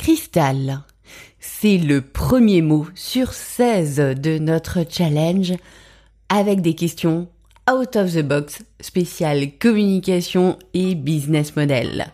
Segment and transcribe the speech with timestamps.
[0.00, 0.80] Cristal.
[1.40, 5.52] C'est le premier mot sur 16 de notre challenge
[6.30, 7.28] avec des questions
[7.70, 12.06] out of the box spéciales communication et business model.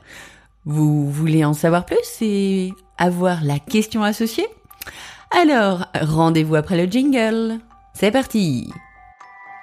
[0.65, 4.49] Vous voulez en savoir plus et avoir la question associée?
[5.31, 7.61] Alors, rendez-vous après le jingle.
[7.95, 8.69] C'est parti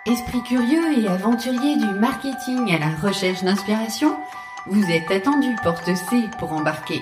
[0.06, 4.16] Esprit curieux et aventurier du marketing à la recherche d'inspiration,
[4.68, 7.02] vous êtes attendu porte C pour embarquer.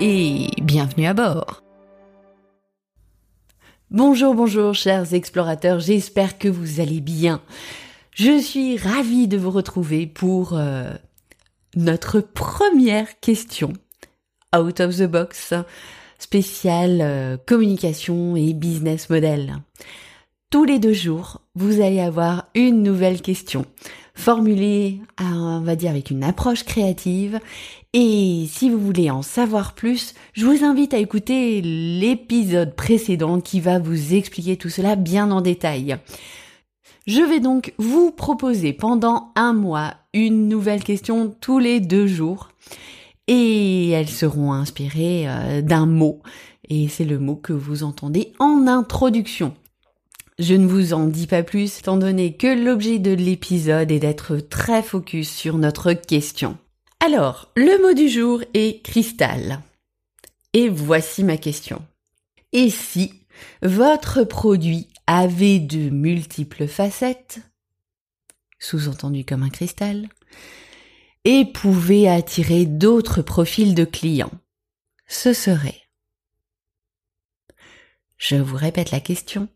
[0.00, 1.62] et bienvenue à bord.
[3.90, 7.42] Bonjour, bonjour chers explorateurs, j'espère que vous allez bien.
[8.12, 10.90] Je suis ravie de vous retrouver pour euh,
[11.76, 13.72] notre première question
[14.56, 15.52] out of the box
[16.18, 19.56] spéciale euh, communication et business model.
[20.50, 23.66] Tous les deux jours, vous allez avoir une nouvelle question
[24.16, 27.38] formulée, on va dire, avec une approche créative
[27.92, 33.60] et si vous voulez en savoir plus, je vous invite à écouter l'épisode précédent qui
[33.60, 35.98] va vous expliquer tout cela bien en détail.
[37.06, 42.48] Je vais donc vous proposer pendant un mois une nouvelle question tous les deux jours
[43.28, 46.20] et elles seront inspirées euh, d'un mot
[46.68, 49.54] et c'est le mot que vous entendez en introduction.
[50.40, 54.36] Je ne vous en dis pas plus étant donné que l'objet de l'épisode est d'être
[54.38, 56.56] très focus sur notre question.
[56.98, 59.60] Alors, le mot du jour est cristal.
[60.54, 61.82] Et voici ma question.
[62.52, 63.12] Et si
[63.60, 67.40] votre produit avait de multiples facettes,
[68.58, 70.08] sous-entendu comme un cristal,
[71.26, 74.32] et pouvait attirer d'autres profils de clients,
[75.06, 75.82] ce serait
[78.20, 79.48] je vous répète la question.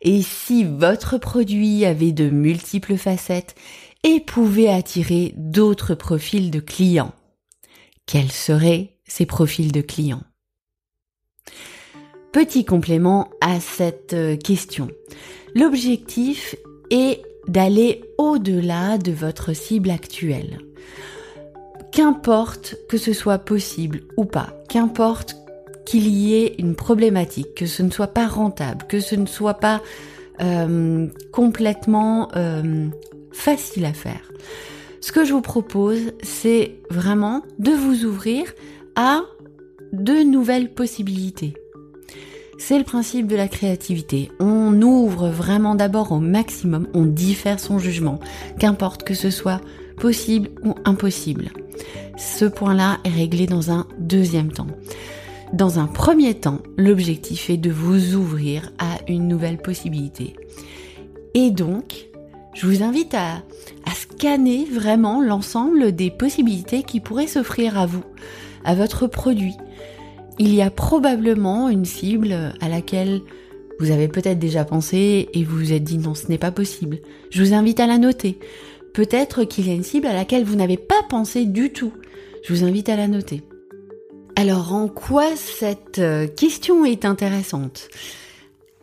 [0.00, 3.54] Et si votre produit avait de multiples facettes
[4.02, 7.12] et pouvait attirer d'autres profils de clients.
[8.06, 10.22] Quels seraient ces profils de clients?
[12.32, 14.88] Petit complément à cette euh, question.
[15.54, 16.54] L'objectif
[16.90, 20.60] est d'aller au-delà de votre cible actuelle.
[21.92, 25.36] Qu'importe que ce soit possible ou pas, qu'importe
[25.86, 29.54] qu'il y ait une problématique, que ce ne soit pas rentable, que ce ne soit
[29.54, 29.80] pas
[30.42, 32.88] euh, complètement euh,
[33.32, 34.30] facile à faire.
[35.00, 38.52] Ce que je vous propose, c'est vraiment de vous ouvrir
[38.96, 39.22] à
[39.92, 41.54] de nouvelles possibilités.
[42.58, 44.30] C'est le principe de la créativité.
[44.40, 48.18] On ouvre vraiment d'abord au maximum, on diffère son jugement,
[48.58, 49.60] qu'importe que ce soit
[49.96, 51.50] possible ou impossible.
[52.16, 54.66] Ce point-là est réglé dans un deuxième temps.
[55.52, 60.34] Dans un premier temps, l'objectif est de vous ouvrir à une nouvelle possibilité.
[61.34, 62.08] Et donc,
[62.52, 63.42] je vous invite à,
[63.94, 68.02] scanner vraiment l'ensemble des possibilités qui pourraient s'offrir à vous,
[68.64, 69.54] à votre produit.
[70.38, 73.20] Il y a probablement une cible à laquelle
[73.78, 76.98] vous avez peut-être déjà pensé et vous vous êtes dit non, ce n'est pas possible.
[77.30, 78.38] Je vous invite à la noter.
[78.94, 81.92] Peut-être qu'il y a une cible à laquelle vous n'avez pas pensé du tout.
[82.42, 83.42] Je vous invite à la noter.
[84.38, 87.88] Alors en quoi cette euh, question est intéressante?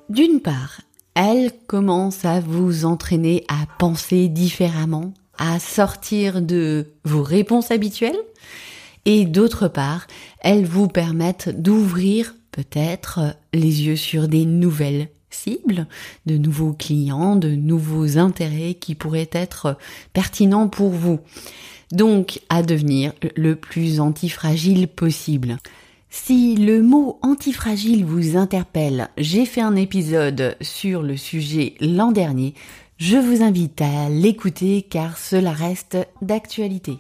[0.10, 0.82] D'une part,
[1.14, 8.18] elle commence à vous entraîner à penser différemment, à sortir de vos réponses habituelles.
[9.06, 10.08] Et d'autre part,
[10.40, 15.86] elles vous permettent d'ouvrir peut-être les yeux sur des nouvelles cibles,
[16.26, 19.78] de nouveaux clients, de nouveaux intérêts qui pourraient être
[20.14, 21.20] pertinents pour vous.
[21.94, 25.58] Donc, à devenir le plus antifragile possible.
[26.10, 32.56] Si le mot antifragile vous interpelle, j'ai fait un épisode sur le sujet l'an dernier.
[32.98, 36.98] Je vous invite à l'écouter car cela reste d'actualité.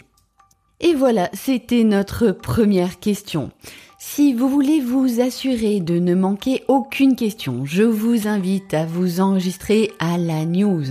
[0.79, 3.49] Et voilà, c'était notre première question.
[3.97, 9.21] Si vous voulez vous assurer de ne manquer aucune question, je vous invite à vous
[9.21, 10.85] enregistrer à la news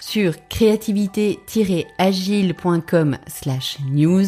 [0.00, 4.24] sur créativité-agile.com slash news.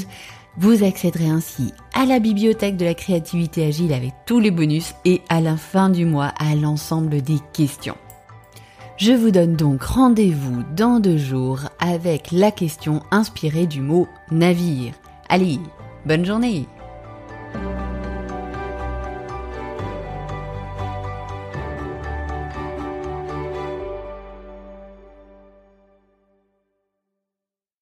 [0.59, 5.23] Vous accéderez ainsi à la bibliothèque de la créativité agile avec tous les bonus et
[5.29, 7.97] à la fin du mois à l'ensemble des questions.
[8.99, 14.93] Je vous donne donc rendez-vous dans deux jours avec la question inspirée du mot navire.
[15.29, 15.59] Allez,
[16.05, 16.67] bonne journée